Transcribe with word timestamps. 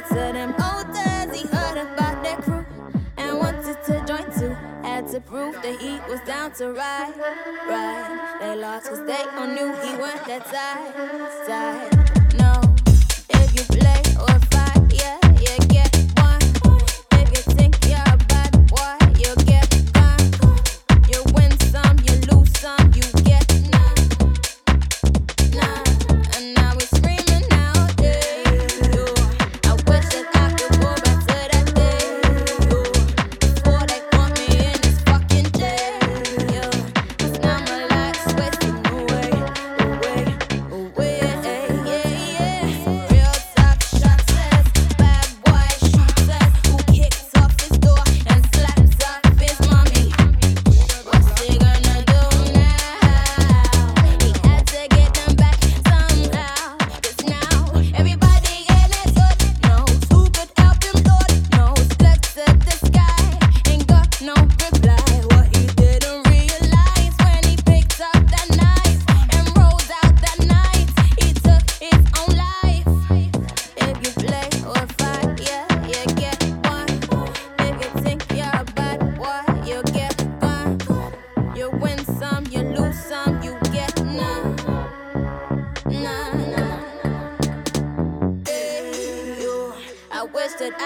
talk 0.00 0.08
to 0.08 0.14
them 0.14 0.54
oh, 0.58 0.78
olders. 0.78 1.40
He 1.40 1.46
heard 1.46 1.78
about 1.78 2.22
that 2.24 2.42
crew 2.42 2.66
and 3.16 3.38
wanted 3.38 3.82
to 3.84 4.04
join 4.06 4.24
too. 4.38 4.54
Had 4.82 5.06
to 5.08 5.20
prove 5.20 5.54
that 5.62 5.80
he 5.80 6.00
was 6.10 6.20
down 6.26 6.52
to 6.54 6.72
ride, 6.72 7.14
ride. 7.68 8.38
They 8.40 8.56
lost 8.56 8.88
cause 8.88 9.04
they 9.06 9.24
all 9.36 9.46
knew 9.46 9.72
he 9.82 9.96
wasn't 9.96 10.26
that 10.26 10.46
side, 10.48 11.46
side. 11.46 12.13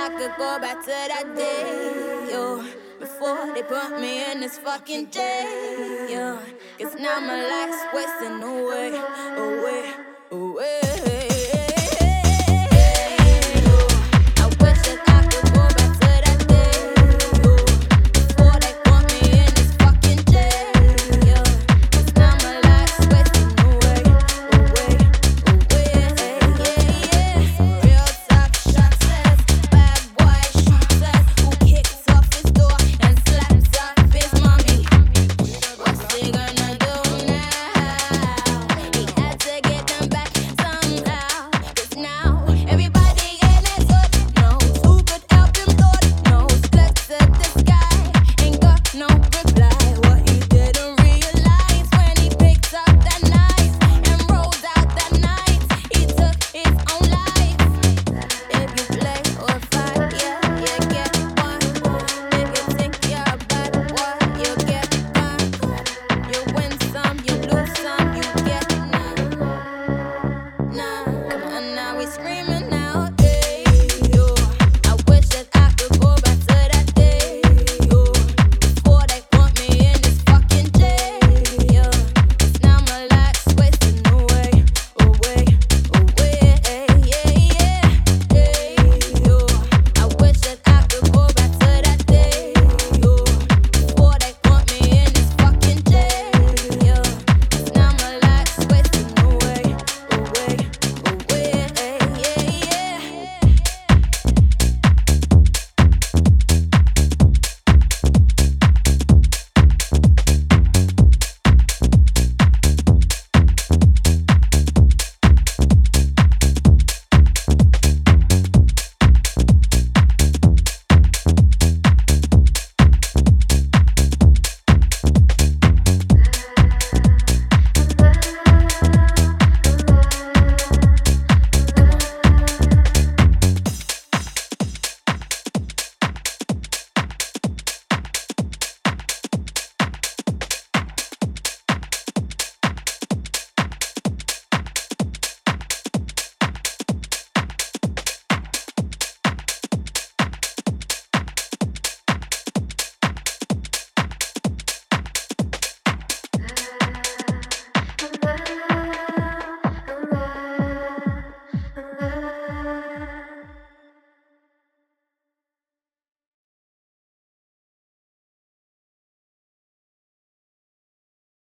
I 0.09 0.11
could 0.13 0.37
go 0.39 0.59
back 0.59 0.81
to 0.85 0.89
that 0.89 1.37
day, 1.37 2.33
yo. 2.33 2.65
Before 2.99 3.53
they 3.53 3.63
put 3.63 4.01
me 4.01 4.25
in 4.33 4.41
this 4.41 4.57
fucking 4.57 5.11
jail, 5.11 6.09
yo. 6.09 6.39
Cause 6.81 6.95
now 6.95 7.21
my 7.21 7.37
life's 7.53 7.85
wasting 7.93 8.43
away, 8.43 8.97
away, 9.37 9.93
away. 10.31 10.88